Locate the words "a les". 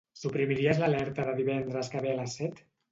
2.17-2.41